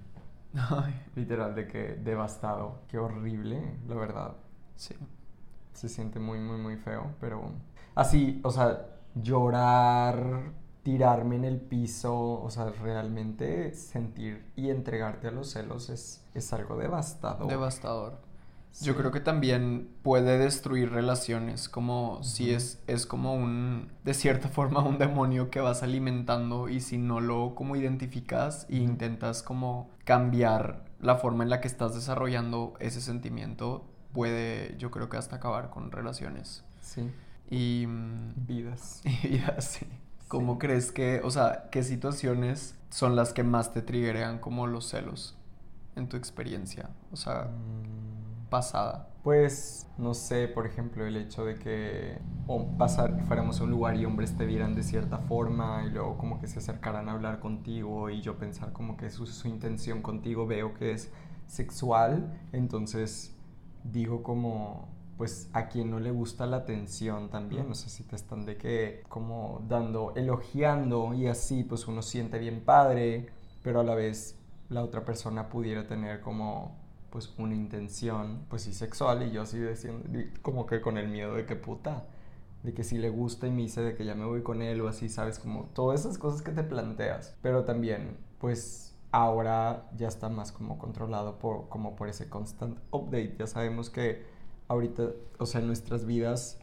Literal, 1.14 1.54
de 1.54 1.66
que 1.66 1.94
devastado. 1.94 2.80
Qué 2.88 2.98
horrible, 2.98 3.78
la 3.88 3.94
verdad. 3.94 4.36
Sí. 4.76 4.94
Se 5.72 5.88
siente 5.88 6.18
muy, 6.18 6.38
muy, 6.38 6.58
muy 6.58 6.76
feo, 6.76 7.14
pero 7.20 7.52
así, 7.94 8.40
o 8.44 8.50
sea, 8.50 8.86
llorar, 9.14 10.52
tirarme 10.82 11.36
en 11.36 11.44
el 11.44 11.60
piso, 11.60 12.40
o 12.42 12.50
sea, 12.50 12.70
realmente 12.70 13.74
sentir 13.74 14.52
y 14.56 14.70
entregarte 14.70 15.28
a 15.28 15.30
los 15.30 15.50
celos 15.50 15.90
es, 15.90 16.24
es 16.32 16.52
algo 16.52 16.76
devastador. 16.76 17.48
Devastador. 17.48 18.25
Yo 18.82 18.94
creo 18.94 19.10
que 19.10 19.20
también 19.20 19.88
puede 20.02 20.38
destruir 20.38 20.90
relaciones, 20.90 21.68
como 21.68 22.22
si 22.22 22.52
es, 22.52 22.82
es 22.86 23.06
como 23.06 23.34
un, 23.34 23.90
de 24.04 24.12
cierta 24.12 24.48
forma, 24.50 24.82
un 24.82 24.98
demonio 24.98 25.50
que 25.50 25.60
vas 25.60 25.82
alimentando 25.82 26.68
y 26.68 26.80
si 26.80 26.98
no 26.98 27.20
lo 27.20 27.54
como 27.54 27.76
identificas 27.76 28.66
e 28.68 28.76
intentas 28.76 29.42
como 29.42 29.90
cambiar 30.04 30.84
la 31.00 31.16
forma 31.16 31.44
en 31.44 31.50
la 31.50 31.60
que 31.60 31.68
estás 31.68 31.94
desarrollando 31.94 32.74
ese 32.78 33.00
sentimiento, 33.00 33.86
puede, 34.12 34.76
yo 34.78 34.90
creo 34.90 35.08
que 35.08 35.16
hasta 35.16 35.36
acabar 35.36 35.70
con 35.70 35.90
relaciones. 35.90 36.64
Sí. 36.80 37.10
Y... 37.48 37.86
Vidas. 38.36 39.00
Y 39.04 39.28
vidas, 39.28 39.64
sí. 39.64 39.86
¿Cómo 40.28 40.58
crees 40.58 40.92
que, 40.92 41.20
o 41.24 41.30
sea, 41.30 41.68
qué 41.70 41.82
situaciones 41.82 42.74
son 42.90 43.16
las 43.16 43.32
que 43.32 43.42
más 43.42 43.72
te 43.72 43.80
triggerean 43.80 44.38
como 44.38 44.66
los 44.66 44.88
celos 44.88 45.36
en 45.94 46.08
tu 46.08 46.18
experiencia? 46.18 46.90
O 47.10 47.16
sea... 47.16 47.44
Mm 47.44 48.35
pasada? 48.48 49.08
Pues, 49.22 49.88
no 49.98 50.14
sé, 50.14 50.46
por 50.46 50.66
ejemplo, 50.66 51.04
el 51.04 51.16
hecho 51.16 51.44
de 51.44 51.56
que 51.56 52.18
o 52.46 52.64
pasar, 52.78 53.24
fuéramos 53.26 53.60
a 53.60 53.64
un 53.64 53.70
lugar 53.70 53.96
y 53.96 54.04
hombres 54.04 54.36
te 54.36 54.46
vieran 54.46 54.74
de 54.74 54.82
cierta 54.82 55.18
forma 55.18 55.84
y 55.84 55.90
luego 55.90 56.16
como 56.16 56.38
que 56.40 56.46
se 56.46 56.60
acercaran 56.60 57.08
a 57.08 57.12
hablar 57.12 57.40
contigo 57.40 58.08
y 58.08 58.20
yo 58.20 58.38
pensar 58.38 58.72
como 58.72 58.96
que 58.96 59.10
su, 59.10 59.26
su 59.26 59.48
intención 59.48 60.00
contigo 60.00 60.46
veo 60.46 60.74
que 60.74 60.92
es 60.92 61.12
sexual, 61.48 62.38
entonces 62.52 63.34
digo 63.84 64.22
como, 64.22 64.88
pues 65.16 65.48
a 65.52 65.68
quien 65.68 65.90
no 65.90 65.98
le 65.98 66.10
gusta 66.10 66.46
la 66.46 66.58
atención 66.58 67.30
también, 67.30 67.68
no 67.68 67.74
sé 67.74 67.90
si 67.90 68.04
te 68.04 68.16
están 68.16 68.44
de 68.44 68.56
que 68.56 69.02
como 69.08 69.64
dando, 69.68 70.12
elogiando 70.14 71.14
y 71.14 71.26
así 71.26 71.64
pues 71.64 71.88
uno 71.88 72.02
siente 72.02 72.38
bien 72.38 72.62
padre, 72.64 73.28
pero 73.62 73.80
a 73.80 73.84
la 73.84 73.94
vez 73.94 74.38
la 74.68 74.82
otra 74.82 75.04
persona 75.04 75.48
pudiera 75.48 75.86
tener 75.86 76.20
como 76.20 76.85
pues 77.16 77.32
una 77.38 77.54
intención, 77.54 78.44
pues 78.50 78.60
sí, 78.60 78.74
sexual 78.74 79.26
y 79.26 79.30
yo 79.30 79.40
así 79.40 79.58
diciendo, 79.58 80.06
como 80.42 80.66
que 80.66 80.82
con 80.82 80.98
el 80.98 81.08
miedo 81.08 81.34
de 81.34 81.46
que 81.46 81.56
puta, 81.56 82.04
de 82.62 82.74
que 82.74 82.84
si 82.84 82.98
le 82.98 83.08
gusta 83.08 83.46
y 83.46 83.50
me 83.50 83.62
dice 83.62 83.80
de 83.80 83.94
que 83.94 84.04
ya 84.04 84.14
me 84.14 84.26
voy 84.26 84.42
con 84.42 84.60
él 84.60 84.82
o 84.82 84.88
así, 84.88 85.08
sabes, 85.08 85.38
como 85.38 85.70
todas 85.72 86.00
esas 86.00 86.18
cosas 86.18 86.42
que 86.42 86.52
te 86.52 86.62
planteas, 86.62 87.34
pero 87.40 87.64
también 87.64 88.18
pues 88.38 88.94
ahora 89.12 89.88
ya 89.96 90.08
está 90.08 90.28
más 90.28 90.52
como 90.52 90.76
controlado 90.76 91.38
por, 91.38 91.70
como 91.70 91.96
por 91.96 92.10
ese 92.10 92.28
constant 92.28 92.78
update, 92.90 93.36
ya 93.38 93.46
sabemos 93.46 93.88
que 93.88 94.26
ahorita, 94.68 95.12
o 95.38 95.46
sea, 95.46 95.62
en 95.62 95.68
nuestras 95.68 96.04
vidas, 96.04 96.58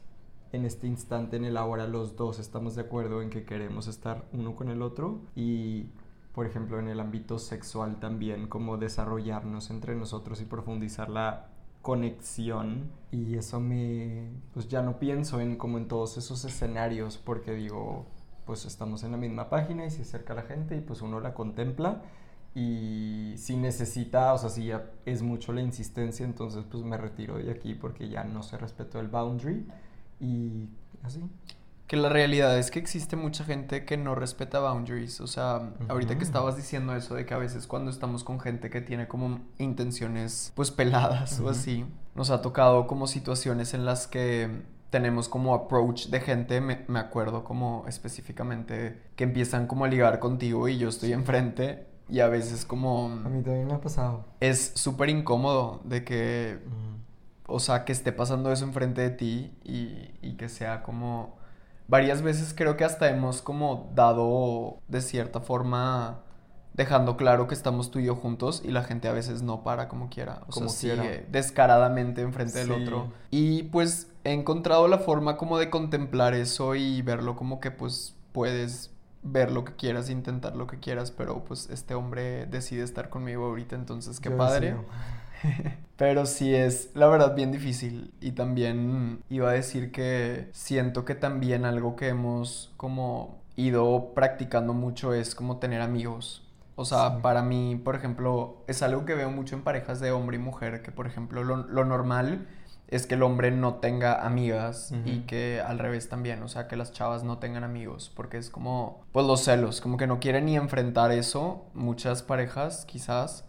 en 0.51 0.65
este 0.65 0.85
instante, 0.85 1.35
en 1.35 1.45
el 1.45 1.57
ahora, 1.57 1.87
los 1.87 2.15
dos 2.15 2.37
estamos 2.37 2.75
de 2.75 2.81
acuerdo 2.81 3.23
en 3.23 3.31
que 3.31 3.43
queremos 3.43 3.87
estar 3.87 4.27
uno 4.33 4.55
con 4.55 4.69
el 4.69 4.83
otro 4.83 5.21
y 5.35 5.87
por 6.33 6.45
ejemplo, 6.45 6.79
en 6.79 6.87
el 6.87 6.99
ámbito 6.99 7.39
sexual 7.39 7.99
también, 7.99 8.47
como 8.47 8.77
desarrollarnos 8.77 9.69
entre 9.69 9.95
nosotros 9.95 10.41
y 10.41 10.45
profundizar 10.45 11.09
la 11.09 11.47
conexión 11.81 12.89
y 13.11 13.35
eso 13.35 13.59
me 13.59 14.29
pues 14.53 14.69
ya 14.69 14.81
no 14.81 14.99
pienso 14.99 15.41
en 15.41 15.57
como 15.57 15.77
en 15.77 15.89
todos 15.89 16.17
esos 16.17 16.45
escenarios 16.45 17.17
porque 17.17 17.51
digo 17.53 18.05
pues 18.45 18.63
estamos 18.63 19.03
en 19.03 19.11
la 19.11 19.17
misma 19.17 19.49
página 19.49 19.85
y 19.85 19.91
se 19.91 20.03
acerca 20.03 20.33
la 20.33 20.43
gente 20.43 20.77
y 20.77 20.79
pues 20.79 21.01
uno 21.01 21.19
la 21.19 21.33
contempla 21.33 22.01
y 22.55 23.33
si 23.37 23.57
necesita, 23.57 24.33
o 24.33 24.37
sea, 24.37 24.49
si 24.49 24.65
ya 24.65 24.91
es 25.05 25.23
mucho 25.23 25.53
la 25.53 25.61
insistencia, 25.61 26.23
entonces 26.23 26.63
pues 26.69 26.83
me 26.83 26.97
retiro 26.97 27.37
de 27.37 27.51
aquí 27.51 27.73
porque 27.73 28.09
ya 28.09 28.23
no 28.23 28.43
se 28.43 28.57
respetó 28.57 28.99
el 28.99 29.07
boundary 29.07 29.65
y 30.19 30.69
así. 31.01 31.21
Que 31.87 31.97
la 31.97 32.09
realidad 32.09 32.57
es 32.57 32.71
que 32.71 32.79
existe 32.79 33.15
mucha 33.15 33.43
gente 33.43 33.85
que 33.85 33.97
no 33.97 34.15
respeta 34.15 34.59
boundaries. 34.59 35.21
O 35.21 35.27
sea, 35.27 35.73
ahorita 35.89 36.17
que 36.17 36.23
estabas 36.23 36.55
diciendo 36.55 36.95
eso 36.95 37.13
de 37.15 37.25
que 37.25 37.33
a 37.33 37.37
veces 37.37 37.67
cuando 37.67 37.91
estamos 37.91 38.23
con 38.23 38.39
gente 38.39 38.69
que 38.69 38.81
tiene 38.81 39.07
como 39.07 39.41
intenciones 39.59 40.51
pues 40.55 40.71
peladas 40.71 41.39
o 41.39 41.49
así, 41.49 41.85
nos 42.15 42.29
ha 42.29 42.41
tocado 42.41 42.87
como 42.87 43.07
situaciones 43.07 43.73
en 43.73 43.85
las 43.85 44.07
que 44.07 44.63
tenemos 44.89 45.27
como 45.27 45.55
approach 45.55 46.07
de 46.07 46.19
gente, 46.19 46.61
me, 46.61 46.85
me, 46.87 46.99
acuerdo 46.99 47.43
como 47.43 47.83
específicamente 47.87 49.01
que 49.15 49.23
empiezan 49.23 49.65
como 49.65 49.85
a 49.85 49.87
ligar 49.87 50.19
contigo 50.19 50.67
y 50.67 50.77
yo 50.77 50.87
estoy 50.89 51.13
enfrente 51.13 51.87
y 52.09 52.19
a 52.19 52.27
veces 52.27 52.63
como... 52.63 53.07
A 53.07 53.29
mí 53.29 53.41
también 53.41 53.65
me 53.65 53.73
ha 53.73 53.81
pasado. 53.81 54.25
Es 54.39 54.73
súper 54.75 55.09
incómodo 55.09 55.81
de 55.83 56.03
que, 56.03 56.59
o 57.47 57.59
sea, 57.59 57.85
que 57.85 57.91
esté 57.91 58.11
pasando 58.11 58.51
eso 58.51 58.65
enfrente 58.65 59.01
de 59.01 59.09
ti 59.09 59.57
y, 59.63 60.11
y 60.21 60.35
que 60.37 60.47
sea 60.47 60.83
como... 60.83 61.41
Varias 61.87 62.21
veces 62.21 62.53
creo 62.55 62.77
que 62.77 62.83
hasta 62.83 63.09
hemos 63.09 63.41
como 63.41 63.91
dado 63.93 64.79
de 64.87 65.01
cierta 65.01 65.41
forma 65.41 66.21
dejando 66.73 67.17
claro 67.17 67.47
que 67.47 67.53
estamos 67.53 67.91
tú 67.91 67.99
y 67.99 68.05
yo 68.05 68.15
juntos 68.15 68.61
y 68.65 68.71
la 68.71 68.83
gente 68.83 69.07
a 69.07 69.11
veces 69.11 69.43
no 69.43 69.63
para 69.63 69.87
como 69.87 70.09
quiera, 70.09 70.41
o 70.47 70.51
como 70.51 70.69
sea, 70.69 70.95
sigue 70.95 71.25
descaradamente 71.31 72.21
enfrente 72.21 72.59
del 72.59 72.71
otro. 72.71 73.11
Y 73.29 73.63
pues 73.63 74.07
he 74.23 74.31
encontrado 74.31 74.87
la 74.87 74.97
forma 74.97 75.37
como 75.37 75.59
de 75.59 75.69
contemplar 75.69 76.33
eso 76.33 76.75
y 76.75 77.01
verlo 77.01 77.35
como 77.35 77.59
que 77.59 77.69
pues 77.69 78.15
puedes 78.31 78.91
ver 79.21 79.51
lo 79.51 79.63
que 79.63 79.73
quieras, 79.75 80.09
intentar 80.09 80.55
lo 80.55 80.67
que 80.67 80.79
quieras, 80.79 81.11
pero 81.11 81.43
pues 81.45 81.69
este 81.69 81.95
hombre 81.95 82.45
decide 82.45 82.83
estar 82.83 83.09
conmigo 83.09 83.45
ahorita, 83.45 83.75
entonces 83.75 84.19
qué 84.19 84.31
padre. 84.31 84.75
pero 85.97 86.25
sí 86.25 86.53
es, 86.53 86.91
la 86.95 87.07
verdad, 87.07 87.35
bien 87.35 87.51
difícil. 87.51 88.13
Y 88.21 88.31
también 88.31 89.23
iba 89.29 89.49
a 89.49 89.53
decir 89.53 89.91
que 89.91 90.49
siento 90.51 91.05
que 91.05 91.15
también 91.15 91.65
algo 91.65 91.95
que 91.95 92.09
hemos 92.09 92.71
como 92.77 93.41
ido 93.55 94.13
practicando 94.13 94.73
mucho 94.73 95.13
es 95.13 95.35
como 95.35 95.57
tener 95.57 95.81
amigos. 95.81 96.47
O 96.75 96.85
sea, 96.85 97.21
para 97.21 97.43
mí, 97.43 97.79
por 97.83 97.95
ejemplo, 97.95 98.63
es 98.67 98.81
algo 98.81 99.05
que 99.05 99.13
veo 99.13 99.29
mucho 99.29 99.55
en 99.55 99.61
parejas 99.61 99.99
de 99.99 100.11
hombre 100.11 100.37
y 100.37 100.39
mujer, 100.39 100.81
que 100.81 100.91
por 100.91 101.05
ejemplo 101.05 101.43
lo, 101.43 101.57
lo 101.57 101.85
normal 101.85 102.47
es 102.93 103.07
que 103.07 103.15
el 103.15 103.23
hombre 103.23 103.49
no 103.49 103.75
tenga 103.75 104.25
amigas 104.25 104.93
y 105.05 105.21
que 105.21 105.61
al 105.65 105.79
revés 105.79 106.09
también, 106.09 106.43
o 106.43 106.47
sea, 106.47 106.67
que 106.67 106.75
las 106.75 106.91
chavas 106.91 107.23
no 107.23 107.39
tengan 107.39 107.63
amigos, 107.63 108.11
porque 108.15 108.37
es 108.37 108.51
como, 108.51 109.03
pues 109.11 109.25
los 109.25 109.43
celos, 109.43 109.81
como 109.81 109.97
que 109.97 110.05
no 110.05 110.19
quieren 110.19 110.45
ni 110.45 110.57
enfrentar 110.57 111.11
eso, 111.11 111.65
muchas 111.73 112.21
parejas 112.21 112.85
quizás, 112.85 113.45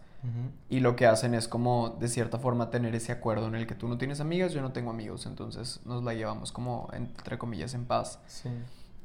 y 0.69 0.79
lo 0.79 0.95
que 0.95 1.05
hacen 1.05 1.33
es 1.33 1.47
como, 1.47 1.89
de 1.99 2.07
cierta 2.07 2.39
forma, 2.39 2.69
tener 2.69 2.95
ese 2.95 3.11
acuerdo 3.11 3.47
en 3.47 3.55
el 3.55 3.67
que 3.67 3.75
tú 3.75 3.87
no 3.87 3.97
tienes 3.97 4.19
amigas, 4.19 4.53
yo 4.53 4.61
no 4.61 4.71
tengo 4.71 4.89
amigos, 4.89 5.25
entonces 5.25 5.81
nos 5.85 6.03
la 6.03 6.13
llevamos 6.13 6.51
como, 6.51 6.89
entre 6.93 7.37
comillas, 7.37 7.73
en 7.73 7.85
paz. 7.85 8.19
Sí. 8.27 8.49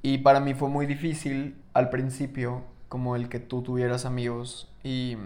Y 0.03 0.19
para 0.19 0.41
mí 0.41 0.55
fue 0.55 0.69
muy 0.69 0.87
difícil 0.87 1.57
al 1.75 1.91
principio, 1.91 2.63
como 2.89 3.15
el 3.17 3.29
que 3.29 3.39
tú 3.39 3.63
tuvieras 3.63 4.05
amigos 4.05 4.69
y, 4.83 5.17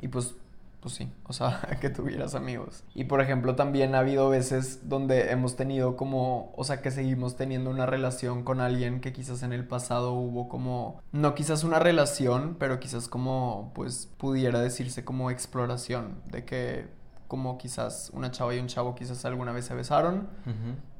y 0.00 0.08
pues 0.08 0.34
pues 0.80 0.94
sí, 0.94 1.12
o 1.24 1.32
sea, 1.32 1.60
que 1.80 1.90
tuvieras 1.90 2.34
amigos. 2.34 2.84
Y 2.94 3.04
por 3.04 3.20
ejemplo, 3.20 3.54
también 3.54 3.94
ha 3.94 4.00
habido 4.00 4.28
veces 4.28 4.88
donde 4.88 5.30
hemos 5.30 5.56
tenido 5.56 5.96
como, 5.96 6.52
o 6.56 6.64
sea, 6.64 6.82
que 6.82 6.90
seguimos 6.90 7.36
teniendo 7.36 7.70
una 7.70 7.86
relación 7.86 8.42
con 8.44 8.60
alguien 8.60 9.00
que 9.00 9.12
quizás 9.12 9.42
en 9.42 9.52
el 9.52 9.66
pasado 9.66 10.12
hubo 10.12 10.48
como, 10.48 11.00
no 11.12 11.34
quizás 11.34 11.64
una 11.64 11.78
relación, 11.78 12.56
pero 12.58 12.80
quizás 12.80 13.08
como, 13.08 13.72
pues 13.74 14.08
pudiera 14.16 14.60
decirse 14.60 15.04
como 15.04 15.30
exploración, 15.30 16.22
de 16.26 16.44
que 16.44 16.88
como 17.28 17.58
quizás 17.58 18.10
una 18.12 18.32
chava 18.32 18.54
y 18.54 18.58
un 18.58 18.66
chavo 18.66 18.96
quizás 18.96 19.24
alguna 19.24 19.52
vez 19.52 19.64
se 19.66 19.74
besaron. 19.74 20.28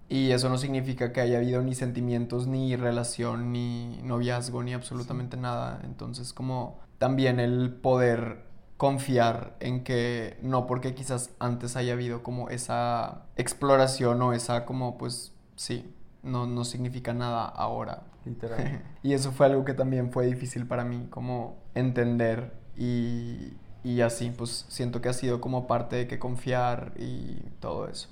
Y 0.08 0.32
eso 0.32 0.48
no 0.48 0.58
significa 0.58 1.12
que 1.12 1.20
haya 1.20 1.38
habido 1.38 1.62
ni 1.62 1.74
sentimientos, 1.74 2.48
ni 2.48 2.74
relación, 2.74 3.52
ni 3.52 4.00
noviazgo, 4.02 4.62
ni 4.62 4.74
absolutamente 4.74 5.36
nada. 5.36 5.80
Entonces, 5.84 6.32
como 6.32 6.80
también 6.98 7.38
el 7.40 7.72
poder 7.72 8.49
confiar 8.80 9.56
en 9.60 9.84
que 9.84 10.38
no 10.40 10.66
porque 10.66 10.94
quizás 10.94 11.34
antes 11.38 11.76
haya 11.76 11.92
habido 11.92 12.22
como 12.22 12.48
esa 12.48 13.26
exploración 13.36 14.22
o 14.22 14.32
esa 14.32 14.64
como 14.64 14.96
pues 14.96 15.34
sí, 15.54 15.94
no, 16.22 16.46
no 16.46 16.64
significa 16.64 17.12
nada 17.12 17.44
ahora. 17.44 18.04
Literal. 18.24 18.82
y 19.02 19.12
eso 19.12 19.32
fue 19.32 19.44
algo 19.44 19.66
que 19.66 19.74
también 19.74 20.10
fue 20.10 20.24
difícil 20.24 20.66
para 20.66 20.86
mí 20.86 21.08
como 21.10 21.58
entender 21.74 22.54
y, 22.74 23.52
y 23.84 24.00
así 24.00 24.30
pues 24.30 24.64
siento 24.70 25.02
que 25.02 25.10
ha 25.10 25.12
sido 25.12 25.42
como 25.42 25.66
parte 25.66 25.96
de 25.96 26.08
que 26.08 26.18
confiar 26.18 26.94
y 26.96 27.34
todo 27.60 27.86
eso. 27.86 28.08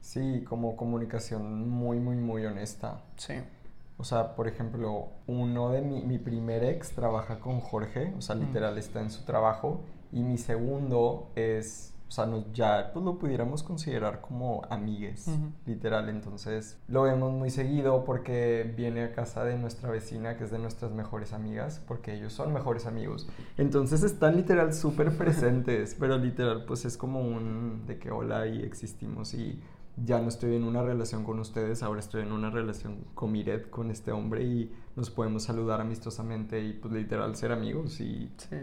Sí, 0.00 0.42
como 0.48 0.74
comunicación 0.74 1.70
muy, 1.70 2.00
muy, 2.00 2.16
muy 2.16 2.44
honesta. 2.44 3.02
Sí. 3.14 3.34
O 3.98 4.02
sea, 4.02 4.34
por 4.34 4.48
ejemplo, 4.48 5.10
uno 5.28 5.70
de 5.70 5.80
mi, 5.80 6.02
mi 6.02 6.18
primer 6.18 6.64
ex 6.64 6.90
trabaja 6.90 7.38
con 7.38 7.60
Jorge, 7.60 8.12
o 8.18 8.20
sea, 8.20 8.34
literal 8.34 8.78
está 8.78 9.00
en 9.00 9.12
su 9.12 9.22
trabajo 9.24 9.80
y 10.12 10.22
mi 10.22 10.38
segundo 10.38 11.30
es, 11.34 11.94
o 12.08 12.10
sea, 12.10 12.26
nos, 12.26 12.50
ya 12.52 12.90
pues 12.92 13.04
lo 13.04 13.18
pudiéramos 13.18 13.62
considerar 13.62 14.20
como 14.20 14.62
amigues, 14.70 15.30
literal. 15.66 16.08
Entonces 16.08 16.78
lo 16.88 17.02
vemos 17.02 17.32
muy 17.32 17.50
seguido 17.50 18.04
porque 18.04 18.72
viene 18.76 19.04
a 19.04 19.12
casa 19.12 19.44
de 19.44 19.58
nuestra 19.58 19.90
vecina, 19.90 20.36
que 20.36 20.44
es 20.44 20.50
de 20.50 20.58
nuestras 20.58 20.92
mejores 20.92 21.32
amigas, 21.32 21.82
porque 21.86 22.14
ellos 22.14 22.32
son 22.32 22.52
mejores 22.52 22.86
amigos. 22.86 23.28
Entonces 23.56 24.02
están 24.02 24.36
literal 24.36 24.72
súper 24.72 25.16
presentes, 25.16 25.94
pero 25.98 26.16
literal 26.16 26.64
pues 26.64 26.84
es 26.84 26.96
como 26.96 27.20
un 27.20 27.84
de 27.86 27.98
que 27.98 28.10
hola 28.10 28.46
y 28.46 28.62
existimos 28.62 29.34
y 29.34 29.60
ya 30.04 30.20
no 30.20 30.28
estoy 30.28 30.54
en 30.54 30.62
una 30.62 30.80
relación 30.82 31.24
con 31.24 31.40
ustedes, 31.40 31.82
ahora 31.82 31.98
estoy 31.98 32.22
en 32.22 32.30
una 32.30 32.50
relación 32.50 33.04
con 33.14 33.32
Miret, 33.32 33.68
con 33.68 33.90
este 33.90 34.12
hombre 34.12 34.44
y 34.44 34.72
nos 34.94 35.10
podemos 35.10 35.42
saludar 35.42 35.80
amistosamente 35.80 36.62
y 36.62 36.72
pues 36.72 36.94
literal 36.94 37.34
ser 37.36 37.52
amigos 37.52 38.00
y... 38.00 38.30
Sí 38.36 38.56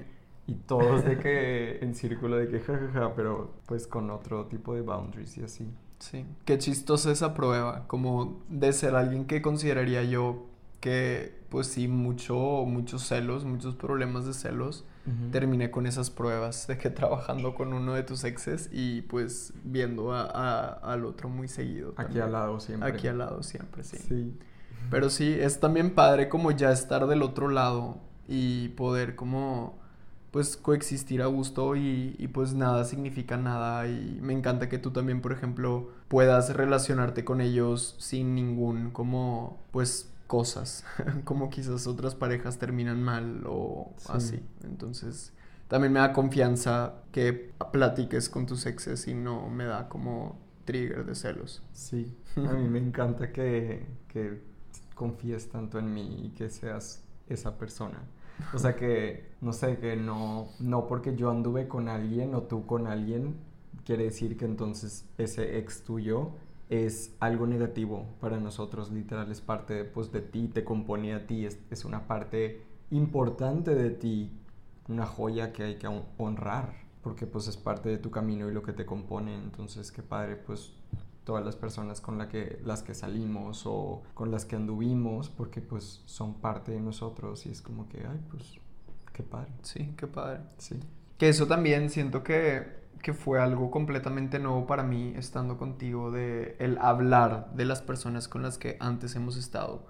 y 0.47 0.53
todos 0.53 1.03
de 1.03 1.17
que 1.17 1.79
en 1.81 1.95
círculo 1.95 2.37
de 2.37 2.47
que 2.47 2.59
jajaja, 2.59 3.13
pero 3.15 3.53
pues 3.65 3.87
con 3.87 4.09
otro 4.09 4.45
tipo 4.45 4.75
de 4.75 4.81
boundaries 4.81 5.37
y 5.37 5.43
así. 5.43 5.67
Sí, 5.99 6.25
qué 6.43 6.57
chistosa 6.57 7.11
esa 7.11 7.33
prueba, 7.33 7.87
como 7.87 8.43
de 8.49 8.73
ser 8.73 8.95
alguien 8.95 9.25
que 9.25 9.41
consideraría 9.41 10.03
yo 10.03 10.45
que 10.81 11.33
pues 11.49 11.67
sí, 11.67 11.87
mucho, 11.87 12.35
muchos 12.67 13.07
celos, 13.07 13.45
muchos 13.45 13.75
problemas 13.75 14.25
de 14.25 14.33
celos. 14.33 14.85
Terminé 15.31 15.69
con 15.69 15.85
esas 15.85 16.09
pruebas 16.09 16.65
de 16.65 16.79
que 16.79 16.89
trabajando 16.91 17.53
con 17.53 17.73
uno 17.73 17.93
de 17.93 18.01
tus 18.01 18.23
exes 18.23 18.69
y 18.71 19.03
pues 19.03 19.53
viendo 19.63 20.11
a, 20.11 20.67
al 20.67 21.05
otro 21.05 21.29
muy 21.29 21.47
seguido. 21.47 21.93
Aquí 21.95 22.19
al 22.19 22.31
lado 22.31 22.59
siempre. 22.59 22.89
Aquí 22.89 23.07
al 23.07 23.19
lado 23.19 23.43
siempre, 23.43 23.83
sí. 23.83 23.97
Sí. 23.97 24.33
Pero 24.89 25.09
sí, 25.09 25.31
es 25.39 25.59
también 25.59 25.93
padre 25.93 26.27
como 26.27 26.51
ya 26.51 26.71
estar 26.71 27.05
del 27.07 27.21
otro 27.21 27.49
lado 27.49 27.99
y 28.27 28.69
poder 28.69 29.15
como 29.15 29.79
pues 30.36 30.58
coexistir 30.58 31.22
a 31.22 31.27
gusto 31.27 31.77
y, 31.77 32.30
pues 32.34 32.54
nada 32.54 32.84
significa 32.84 33.38
nada. 33.38 33.88
Y 33.88 34.20
me 34.22 34.34
encanta 34.34 34.68
que 34.68 34.77
tú 34.77 34.92
también 34.92 35.22
por 35.22 35.32
ejemplo 35.32 35.92
puedas 36.10 36.54
relacionarte 36.54 37.24
con 37.24 37.39
ellos 37.39 37.96
sin 38.00 38.36
ningún 38.36 38.92
como 38.92 39.63
pues 39.72 40.12
cosas 40.27 40.84
como 41.24 41.50
quizás 41.50 41.88
otras 41.88 42.15
parejas 42.15 42.58
terminan 42.58 43.01
mal 43.01 43.46
o 43.48 43.94
así. 44.10 44.44
Entonces 44.65 45.32
también 45.70 45.94
me 45.94 46.01
da 46.01 46.12
confianza 46.12 46.96
que 47.13 47.54
platiques 47.72 48.27
con 48.27 48.46
tus 48.46 48.65
exes 48.65 49.08
y 49.08 49.13
no 49.13 49.48
me 49.48 49.63
da 49.63 49.88
como 49.88 50.38
trigger 50.65 51.06
de 51.06 51.15
celos. 51.15 51.63
Sí 51.72 52.13
a 52.36 52.51
mí 52.51 52.68
me 52.68 52.80
encanta 52.80 53.32
que, 53.32 53.88
que 54.10 54.42
confíes 54.96 55.48
tanto 55.48 55.80
en 55.80 55.94
mí 55.94 56.25
y 56.25 56.30
que 56.32 56.50
seas 56.50 57.06
esa 57.30 57.58
persona 57.58 58.04
o 58.54 58.60
sea 58.60 58.75
que, 58.75 59.32
no 59.42 59.54
sé, 59.54 59.77
que 59.77 59.96
no, 59.96 60.48
no 60.60 60.88
porque 60.88 61.15
yo 61.15 61.30
anduve 61.30 61.68
con 61.68 61.89
alguien 61.89 62.36
o 62.36 62.44
tú 62.44 62.65
con 62.65 62.88
alguien, 62.88 63.36
quiere 63.86 64.06
decir 64.06 64.38
que 64.38 64.46
entonces 64.46 65.06
ese 65.18 65.58
ex 65.58 65.84
tuyo 65.84 66.32
es 66.70 67.15
algo 67.20 67.46
negativo 67.46 68.06
para 68.20 68.39
nosotros, 68.39 68.92
literal, 68.92 69.32
es 69.32 69.42
parte 69.42 69.84
pues, 69.84 70.12
de 70.12 70.22
ti, 70.22 70.48
te 70.48 70.63
compone 70.63 71.13
a 71.13 71.27
ti, 71.27 71.46
es, 71.46 71.60
es 71.70 71.86
una 71.86 72.08
parte 72.08 72.62
importante 72.92 73.75
de 73.75 73.92
ti, 73.92 74.32
una 74.88 75.06
joya 75.06 75.54
que 75.54 75.63
hay 75.63 75.75
que 75.75 75.88
honrar, 76.18 76.74
porque 77.01 77.27
pues 77.27 77.48
es 77.48 77.58
parte 77.58 77.89
de 77.89 77.98
tu 77.98 78.10
camino 78.10 78.50
y 78.50 78.54
lo 78.54 78.63
que 78.63 78.74
te 78.74 78.86
compone, 78.86 79.36
entonces 79.36 79.92
qué 79.92 80.01
padre 80.01 80.36
pues 80.36 80.74
todas 81.25 81.44
las 81.44 81.55
personas 81.55 82.00
con 82.00 82.17
la 82.17 82.29
que, 82.29 82.60
las 82.63 82.84
que 82.84 82.94
salimos 82.94 83.63
o 83.65 84.03
con 84.13 84.32
las 84.32 84.46
que 84.46 84.55
anduvimos, 84.55 85.29
porque 85.29 85.60
pues 85.60 86.01
son 86.05 86.36
parte 86.36 86.72
de 86.72 86.79
nosotros 86.79 87.46
y 87.46 87.50
es 87.50 87.62
como 87.62 87.89
que, 87.89 88.05
ay, 88.08 88.22
pues, 88.29 88.60
qué 89.12 89.24
padre. 89.24 89.51
Sí, 89.63 89.94
qué 89.98 90.08
padre. 90.08 90.41
Sí. 90.58 90.79
Que 91.17 91.29
eso 91.29 91.48
también 91.48 91.89
siento 91.89 92.24
que, 92.24 92.86
que 93.01 93.13
fue 93.13 93.41
algo 93.41 93.72
completamente 93.72 94.39
nuevo 94.39 94.67
para 94.67 94.84
mí 94.84 95.13
estando 95.17 95.58
contigo, 95.58 96.12
de 96.12 96.55
el 96.60 96.77
hablar 96.77 97.51
de 97.55 97.65
las 97.65 97.82
personas 97.82 98.27
con 98.27 98.44
las 98.44 98.58
que 98.58 98.77
antes 98.79 99.15
hemos 99.15 99.36
estado. 99.36 99.88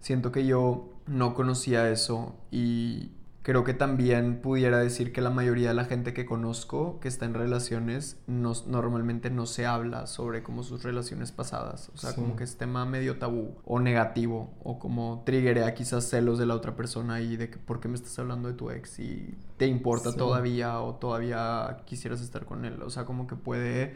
Siento 0.00 0.32
que 0.32 0.44
yo 0.46 0.92
no 1.06 1.34
conocía 1.34 1.90
eso 1.90 2.34
y 2.50 3.12
creo 3.42 3.64
que 3.64 3.74
también 3.74 4.40
pudiera 4.40 4.78
decir 4.78 5.12
que 5.12 5.20
la 5.20 5.30
mayoría 5.30 5.68
de 5.68 5.74
la 5.74 5.84
gente 5.84 6.14
que 6.14 6.24
conozco 6.24 7.00
que 7.00 7.08
está 7.08 7.26
en 7.26 7.34
relaciones 7.34 8.20
no, 8.26 8.52
normalmente 8.66 9.30
no 9.30 9.46
se 9.46 9.66
habla 9.66 10.06
sobre 10.06 10.42
como 10.42 10.62
sus 10.62 10.84
relaciones 10.84 11.32
pasadas. 11.32 11.90
O 11.94 11.98
sea, 11.98 12.14
como 12.14 12.36
que 12.36 12.44
es 12.44 12.56
tema 12.56 12.86
medio 12.86 13.18
tabú 13.18 13.56
o 13.64 13.80
negativo 13.80 14.54
o 14.62 14.78
como 14.78 15.22
triggerea 15.26 15.74
quizás 15.74 16.08
celos 16.08 16.38
de 16.38 16.46
la 16.46 16.54
otra 16.54 16.76
persona 16.76 17.20
y 17.20 17.36
de 17.36 17.50
que 17.50 17.58
por 17.58 17.80
qué 17.80 17.88
me 17.88 17.96
estás 17.96 18.16
hablando 18.18 18.48
de 18.48 18.54
tu 18.54 18.70
ex 18.70 19.00
y 19.00 19.36
te 19.56 19.66
importa 19.66 20.14
todavía 20.14 20.80
o 20.80 20.94
todavía 20.94 21.78
quisieras 21.84 22.20
estar 22.20 22.44
con 22.44 22.64
él. 22.64 22.80
O 22.82 22.90
sea, 22.90 23.04
como 23.04 23.26
que 23.26 23.34
puede 23.34 23.94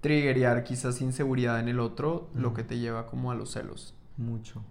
triggerear 0.00 0.64
quizás 0.64 1.00
inseguridad 1.00 1.60
en 1.60 1.68
el 1.68 1.78
otro, 1.78 2.28
lo 2.34 2.54
que 2.54 2.64
te 2.64 2.78
lleva 2.78 3.06
como 3.06 3.30
a 3.30 3.34
los 3.36 3.52
celos. 3.52 3.94
Mucho. 4.16 4.64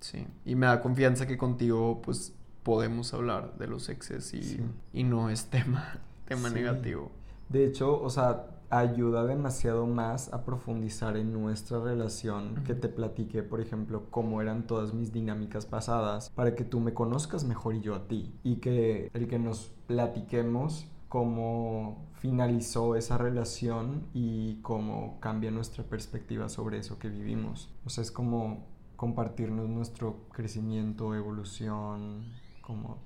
Sí, 0.00 0.26
y 0.44 0.56
me 0.56 0.66
da 0.66 0.82
confianza 0.82 1.26
que 1.28 1.38
contigo 1.38 2.02
pues 2.02 2.34
podemos 2.62 3.12
hablar 3.14 3.56
de 3.58 3.66
los 3.66 3.88
exes 3.88 4.34
y, 4.34 4.60
y 4.92 5.04
no 5.04 5.30
es 5.30 5.46
tema, 5.46 6.00
tema 6.26 6.50
negativo. 6.50 7.10
De 7.48 7.66
hecho, 7.66 8.00
o 8.00 8.08
sea, 8.08 8.46
ayuda 8.70 9.26
demasiado 9.26 9.86
más 9.86 10.32
a 10.32 10.44
profundizar 10.44 11.18
en 11.18 11.32
nuestra 11.32 11.78
relación 11.78 12.62
que 12.64 12.74
te 12.74 12.88
platique, 12.88 13.42
por 13.42 13.60
ejemplo, 13.60 14.06
cómo 14.10 14.40
eran 14.40 14.66
todas 14.66 14.94
mis 14.94 15.12
dinámicas 15.12 15.66
pasadas 15.66 16.30
para 16.30 16.54
que 16.54 16.64
tú 16.64 16.80
me 16.80 16.94
conozcas 16.94 17.44
mejor 17.44 17.74
y 17.74 17.82
yo 17.82 17.94
a 17.94 18.08
ti. 18.08 18.32
Y 18.42 18.56
que 18.56 19.10
el 19.12 19.28
que 19.28 19.38
nos 19.38 19.72
platiquemos 19.86 20.86
cómo 21.12 22.08
finalizó 22.14 22.96
esa 22.96 23.18
relación 23.18 24.06
y 24.14 24.54
cómo 24.62 25.18
cambia 25.20 25.50
nuestra 25.50 25.84
perspectiva 25.84 26.48
sobre 26.48 26.78
eso 26.78 26.98
que 26.98 27.10
vivimos. 27.10 27.68
O 27.84 27.90
sea, 27.90 28.00
es 28.00 28.10
como 28.10 28.64
compartirnos 28.96 29.68
nuestro 29.68 30.28
crecimiento, 30.32 31.14
evolución, 31.14 32.32
como 32.62 32.98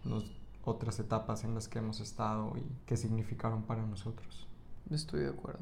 otras 0.62 1.00
etapas 1.00 1.44
en 1.44 1.54
las 1.54 1.68
que 1.68 1.78
hemos 1.78 2.00
estado 2.00 2.52
y 2.56 2.64
qué 2.86 2.96
significaron 2.96 3.62
para 3.62 3.84
nosotros. 3.84 4.46
Estoy 4.90 5.20
de 5.20 5.30
acuerdo. 5.30 5.60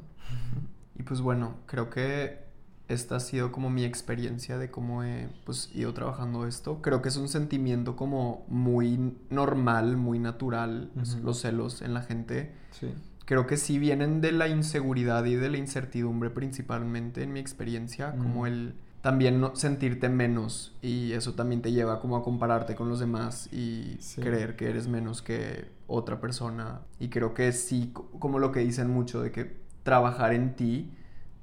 y 0.95 1.03
pues 1.03 1.21
bueno, 1.21 1.55
creo 1.65 1.89
que 1.89 2.45
esta 2.87 3.15
ha 3.15 3.19
sido 3.19 3.51
como 3.51 3.69
mi 3.69 3.83
experiencia 3.83 4.57
de 4.57 4.69
cómo 4.69 5.03
he 5.03 5.29
pues, 5.45 5.71
ido 5.73 5.93
trabajando 5.93 6.45
esto. 6.45 6.81
Creo 6.81 7.01
que 7.01 7.09
es 7.09 7.17
un 7.17 7.27
sentimiento 7.27 7.95
como 7.95 8.45
muy 8.47 9.15
normal, 9.29 9.97
muy 9.97 10.19
natural, 10.19 10.91
los 11.23 11.39
celos 11.41 11.81
en 11.81 11.93
la 11.93 12.01
gente. 12.01 12.53
Sí. 12.71 12.93
Creo 13.25 13.47
que 13.47 13.57
sí 13.57 13.79
vienen 13.79 14.21
de 14.21 14.31
la 14.31 14.47
inseguridad 14.47 15.25
y 15.25 15.35
de 15.35 15.49
la 15.49 15.57
incertidumbre 15.57 16.29
principalmente 16.29 17.23
en 17.23 17.33
mi 17.33 17.39
experiencia, 17.39 18.15
como 18.17 18.45
el 18.45 18.75
también 19.05 19.39
no, 19.39 19.55
sentirte 19.55 20.09
menos 20.09 20.73
y 20.81 21.11
eso 21.11 21.35
también 21.35 21.61
te 21.61 21.71
lleva 21.71 21.99
como 21.99 22.17
a 22.17 22.23
compararte 22.23 22.73
con 22.73 22.89
los 22.89 22.99
demás 22.99 23.47
y 23.51 23.99
creer 24.19 24.55
que 24.55 24.67
eres 24.67 24.87
menos 24.87 25.21
que 25.21 25.69
otra 25.85 26.19
persona. 26.19 26.81
Y 26.99 27.09
creo 27.09 27.35
que 27.35 27.51
sí, 27.51 27.93
como 27.93 28.39
lo 28.39 28.51
que 28.51 28.61
dicen 28.61 28.89
mucho 28.89 29.21
de 29.21 29.31
que 29.31 29.57
trabajar 29.83 30.33
en 30.33 30.55
ti 30.55 30.91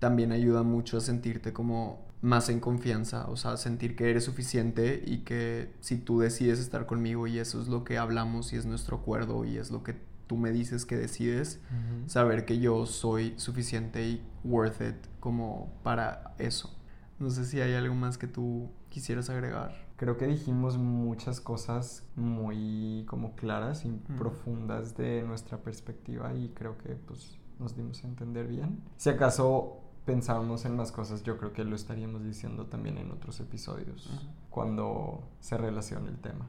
también 0.01 0.33
ayuda 0.33 0.65
mucho 0.65 0.97
a 0.97 1.01
sentirte 1.01 1.53
como 1.53 2.05
más 2.21 2.49
en 2.49 2.59
confianza, 2.59 3.29
o 3.29 3.37
sea, 3.37 3.57
sentir 3.57 3.95
que 3.95 4.11
eres 4.11 4.25
suficiente 4.25 5.01
y 5.07 5.19
que 5.19 5.73
si 5.79 5.99
tú 5.99 6.19
decides 6.19 6.59
estar 6.59 6.85
conmigo 6.87 7.29
y 7.29 7.39
eso 7.39 7.63
es 7.63 7.69
lo 7.69 7.85
que 7.85 7.97
hablamos 7.97 8.53
y 8.53 8.57
es 8.57 8.67
nuestro 8.67 8.97
acuerdo 8.97 9.45
y 9.45 9.59
es 9.59 9.71
lo 9.71 9.85
que 9.85 9.95
tú 10.27 10.37
me 10.37 10.51
dices 10.51 10.85
que 10.85 10.97
decides, 10.97 11.61
saber 12.09 12.45
que 12.45 12.59
yo 12.59 12.87
soy 12.87 13.35
suficiente 13.37 14.05
y 14.05 14.21
worth 14.43 14.81
it 14.81 14.97
como 15.21 15.73
para 15.85 16.35
eso. 16.39 16.82
No 17.23 17.31
sé 17.31 17.45
si 17.45 17.61
hay 17.61 17.75
algo 17.75 17.95
más 17.95 18.19
que 18.19 18.27
tú 18.27 18.69
quisieras 18.89 19.31
agregar. 19.31 19.87
Creo 19.97 20.17
que 20.17 20.27
dijimos 20.27 20.77
muchas 20.77 21.41
cosas 21.41 22.05
muy 22.17 23.05
como 23.07 23.37
claras 23.37 23.85
y 23.85 23.91
profundas 24.19 24.97
de 24.97 25.23
nuestra 25.23 25.59
perspectiva 25.59 26.35
y 26.35 26.49
creo 26.49 26.77
que 26.79 26.97
pues 26.97 27.39
nos 27.61 27.77
dimos 27.77 28.03
a 28.03 28.09
entender 28.09 28.49
bien. 28.49 28.83
Si 28.97 29.09
acaso 29.09 29.83
pensábamos 30.05 30.65
en 30.65 30.75
más 30.75 30.91
cosas, 30.91 31.23
yo 31.23 31.39
creo 31.39 31.53
que 31.53 31.63
lo 31.63 31.77
estaríamos 31.77 32.25
diciendo 32.25 32.67
también 32.67 32.99
en 32.99 33.13
otros 33.13 33.39
episodios 33.39 34.11
cuando 34.51 35.23
se 35.39 35.57
relacione 35.57 36.09
el 36.09 36.19
tema. 36.19 36.49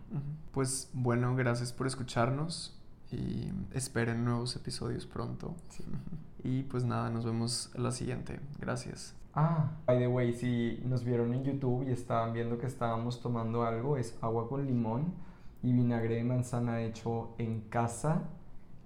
Pues 0.51 0.89
bueno, 0.91 1.35
gracias 1.35 1.71
por 1.71 1.85
escucharnos 1.85 2.81
y 3.11 3.51
esperen 3.73 4.25
nuevos 4.25 4.55
episodios 4.55 5.05
pronto. 5.05 5.55
Y 6.45 6.63
pues 6.63 6.83
nada, 6.83 7.09
nos 7.09 7.23
vemos 7.23 7.71
a 7.73 7.79
la 7.79 7.91
siguiente. 7.91 8.41
Gracias. 8.59 9.15
Ah, 9.35 9.71
by 9.85 9.97
the 9.97 10.07
way, 10.07 10.33
si 10.33 10.81
nos 10.85 11.03
vieron 11.03 11.33
en 11.33 11.43
YouTube 11.43 11.87
y 11.87 11.91
estaban 11.91 12.33
viendo 12.33 12.57
que 12.59 12.67
estábamos 12.67 13.19
tomando 13.19 13.63
algo, 13.63 13.97
es 13.97 14.17
agua 14.21 14.47
con 14.47 14.65
limón 14.65 15.13
y 15.63 15.71
vinagre 15.71 16.15
de 16.15 16.23
manzana 16.23 16.83
hecho 16.83 17.33
en 17.37 17.61
casa. 17.61 18.23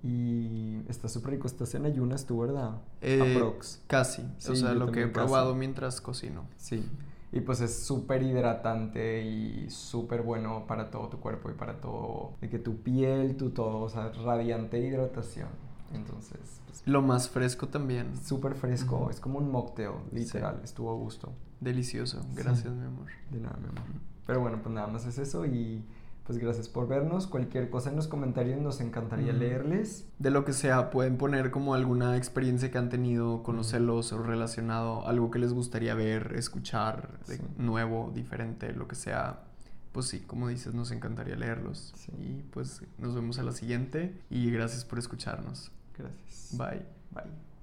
Y 0.03 0.83
está 0.87 1.09
súper 1.09 1.31
rico. 1.31 1.47
Estás 1.47 1.73
en 1.75 1.85
ayunas 1.85 2.25
tú, 2.25 2.39
¿verdad? 2.39 2.81
Eh, 3.01 3.35
Aprox. 3.35 3.81
Casi. 3.87 4.21
o 4.21 4.55
sea, 4.55 4.73
lo 4.73 4.91
que 4.91 5.03
he 5.03 5.07
probado 5.07 5.53
mientras 5.53 5.99
cocino. 5.99 6.45
Sí. 6.55 6.87
Y 7.31 7.41
pues 7.41 7.59
es 7.59 7.83
súper 7.83 8.23
hidratante 8.23 9.23
y 9.23 9.69
súper 9.69 10.21
bueno 10.21 10.65
para 10.65 10.89
todo 10.89 11.09
tu 11.09 11.19
cuerpo 11.19 11.49
y 11.49 11.53
para 11.53 11.81
todo, 11.81 12.35
de 12.39 12.49
que 12.49 12.57
tu 12.57 12.77
piel, 12.77 13.35
tu 13.35 13.49
todo, 13.49 13.81
o 13.81 13.89
sea, 13.89 14.13
radiante 14.23 14.79
hidratación. 14.79 15.49
Entonces, 15.93 16.61
pues, 16.65 16.83
lo 16.85 17.01
más 17.01 17.29
fresco 17.29 17.67
también. 17.67 18.17
Súper 18.23 18.55
fresco, 18.55 19.09
es 19.09 19.19
como 19.19 19.39
un 19.39 19.51
mocktail, 19.51 19.91
literal, 20.11 20.61
estuvo 20.63 20.91
a 20.91 20.95
gusto. 20.95 21.33
Delicioso, 21.59 22.25
gracias 22.35 22.73
mi 22.73 22.85
amor. 22.85 23.07
De 23.31 23.39
nada, 23.39 23.57
mi 23.57 23.67
amor. 23.67 23.83
Pero 24.25 24.41
bueno, 24.41 24.59
pues 24.61 24.75
nada 24.75 24.87
más 24.87 25.05
es 25.05 25.17
eso 25.17 25.45
y 25.45 25.83
pues 26.27 26.37
gracias 26.39 26.67
por 26.67 26.89
vernos. 26.89 27.25
Cualquier 27.25 27.69
cosa 27.69 27.89
en 27.89 27.95
los 27.95 28.09
comentarios 28.09 28.61
nos 28.61 28.81
encantaría 28.81 29.31
leerles. 29.31 30.05
De 30.19 30.29
lo 30.29 30.43
que 30.43 30.51
sea, 30.51 30.89
pueden 30.89 31.17
poner 31.17 31.51
como 31.51 31.73
alguna 31.73 32.17
experiencia 32.17 32.69
que 32.69 32.77
han 32.77 32.89
tenido 32.89 33.43
con 33.43 33.55
los 33.55 33.67
celos 33.67 34.11
o 34.11 34.21
relacionado, 34.21 35.07
algo 35.07 35.31
que 35.31 35.39
les 35.39 35.53
gustaría 35.53 35.95
ver, 35.95 36.33
escuchar, 36.35 37.19
nuevo, 37.57 38.11
diferente, 38.13 38.73
lo 38.73 38.89
que 38.89 38.95
sea. 38.95 39.45
Pues 39.93 40.07
sí, 40.07 40.19
como 40.19 40.49
dices, 40.49 40.73
nos 40.73 40.91
encantaría 40.91 41.37
leerlos. 41.37 41.93
Y 42.19 42.41
pues 42.51 42.81
nos 42.97 43.15
vemos 43.15 43.39
a 43.39 43.43
la 43.43 43.53
siguiente 43.53 44.21
y 44.29 44.51
gracias 44.51 44.83
por 44.83 44.99
escucharnos. 44.99 45.71
Gracias. 45.97 46.49
Bye. 46.57 46.81
Bye. 47.11 47.56